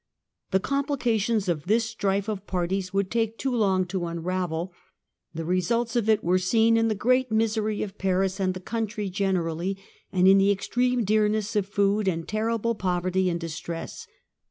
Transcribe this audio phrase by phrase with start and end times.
[0.49, 4.73] The complications of this strife of parties would take too long to unravel;
[5.31, 9.11] the results of it were seen in the great misery of Paris and the country
[9.11, 9.77] generally,
[10.11, 14.07] and in the ex treme dearness of food and terrible poverty and distress.